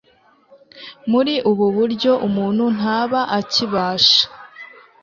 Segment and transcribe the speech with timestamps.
[1.11, 4.21] Muri ubu buryo umuntu ntaba akibasha